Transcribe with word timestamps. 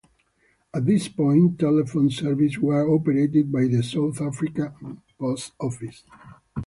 At 0.73 0.87
this 0.87 1.07
point, 1.07 1.59
telephone 1.59 2.09
services 2.09 2.57
were 2.57 2.89
operated 2.91 3.51
by 3.51 3.67
the 3.67 3.83
South 3.83 4.19
African 4.19 4.99
Post 5.19 5.53
Office. 5.59 6.01